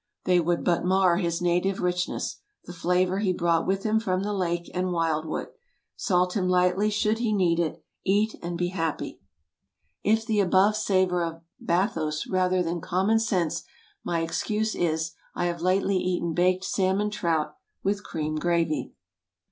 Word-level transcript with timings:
They 0.23 0.39
would 0.39 0.63
but 0.63 0.83
mar 0.83 1.17
his 1.17 1.43
native 1.43 1.79
richness—the 1.79 2.73
flavor 2.73 3.19
he 3.19 3.31
brought 3.33 3.67
with 3.67 3.83
him 3.83 3.99
from 3.99 4.23
the 4.23 4.33
lake 4.33 4.67
and 4.73 4.91
wild 4.91 5.27
wood. 5.27 5.49
Salt 5.95 6.35
him 6.35 6.49
lightly, 6.49 6.89
should 6.89 7.19
he 7.19 7.31
need 7.31 7.59
it, 7.59 7.83
eat 8.03 8.33
and 8.41 8.57
be 8.57 8.69
happy. 8.69 9.21
If 10.03 10.25
the 10.25 10.39
above 10.39 10.75
savor 10.75 11.23
of 11.23 11.41
bathos 11.63 12.25
rather 12.25 12.63
than 12.63 12.81
"common 12.81 13.19
sense," 13.19 13.61
my 14.03 14.21
excuse 14.21 14.73
is, 14.73 15.11
I 15.35 15.45
have 15.45 15.61
lately 15.61 15.97
eaten 15.97 16.33
baked 16.33 16.63
salmon 16.63 17.11
trout 17.11 17.57
with 17.83 18.03
cream 18.03 18.37
gravy. 18.37 18.93